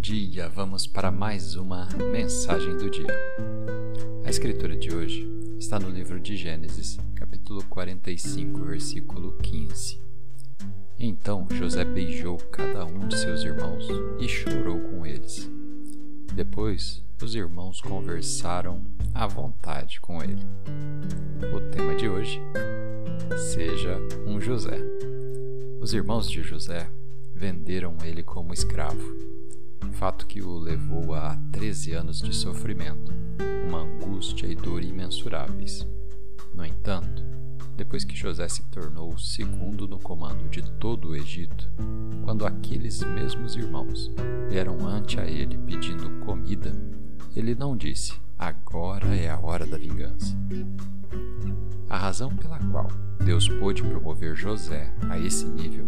[0.00, 3.14] dia, vamos para mais uma mensagem do dia.
[4.24, 10.00] A escritura de hoje está no livro de Gênesis, capítulo 45, versículo 15.
[10.98, 13.86] Então José beijou cada um de seus irmãos
[14.18, 15.50] e chorou com eles.
[16.34, 18.80] Depois, os irmãos conversaram
[19.12, 20.42] à vontade com ele.
[21.54, 22.40] O tema de hoje:
[23.52, 24.78] Seja um José.
[25.82, 26.88] Os irmãos de José
[27.34, 29.02] venderam ele como escravo,
[30.00, 33.12] fato que o levou a 13 anos de sofrimento,
[33.68, 35.86] uma angústia e dor imensuráveis.
[36.54, 37.22] No entanto,
[37.76, 41.70] depois que José se tornou segundo no comando de todo o Egito,
[42.24, 44.10] quando aqueles mesmos irmãos
[44.48, 46.72] vieram ante a ele pedindo comida,
[47.36, 50.34] ele não disse: Agora é a hora da vingança.
[51.90, 52.88] A razão pela qual
[53.22, 55.86] Deus pôde promover José a esse nível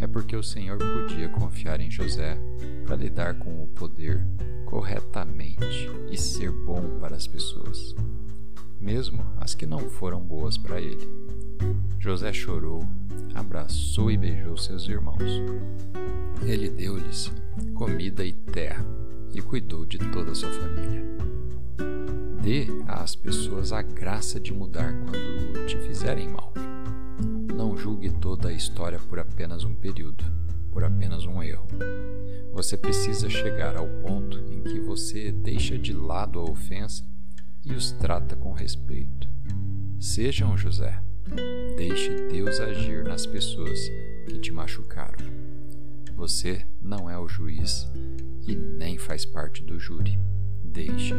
[0.00, 2.36] é porque o Senhor podia confiar em José
[2.88, 4.26] para lidar com o poder
[4.64, 7.94] corretamente e ser bom para as pessoas,
[8.80, 11.06] mesmo as que não foram boas para ele.
[11.98, 12.82] José chorou,
[13.34, 15.20] abraçou e beijou seus irmãos.
[16.42, 17.30] Ele deu-lhes
[17.74, 18.82] comida e terra
[19.34, 21.04] e cuidou de toda a sua família.
[22.40, 26.54] Dê às pessoas a graça de mudar quando te fizerem mal.
[27.54, 30.24] Não julgue toda a história por apenas um período,
[30.70, 31.66] por apenas um erro.
[32.52, 37.04] Você precisa chegar ao ponto em que você deixa de lado a ofensa
[37.64, 39.28] e os trata com respeito.
[40.00, 41.00] Seja um José.
[41.76, 43.78] Deixe Deus agir nas pessoas
[44.26, 45.18] que te machucaram.
[46.16, 47.86] Você não é o juiz
[48.46, 50.18] e nem faz parte do júri.
[50.64, 51.14] Deixe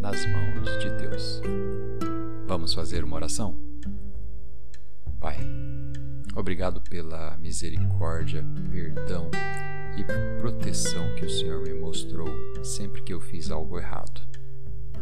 [0.00, 1.40] nas mãos de Deus.
[2.46, 3.56] Vamos fazer uma oração?
[5.20, 5.38] Pai,
[6.34, 9.30] obrigado pela misericórdia, perdão
[9.96, 10.04] e
[10.40, 12.28] proteção que o Senhor me mostrou
[12.64, 14.20] sempre que eu fiz algo errado.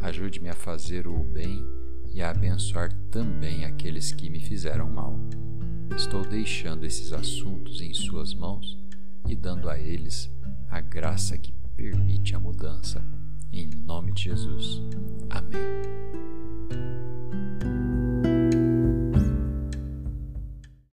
[0.00, 1.65] Ajude-me a fazer o bem
[2.12, 5.19] e a abençoar também aqueles que me fizeram mal.
[5.97, 8.78] Estou deixando esses assuntos em Suas mãos
[9.26, 10.31] e dando a eles
[10.69, 13.03] a graça que permite a mudança.
[13.53, 14.82] Em nome de Jesus.
[15.31, 16.22] Amém.